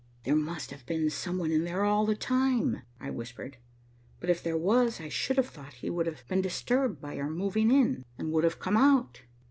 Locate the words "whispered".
3.11-3.57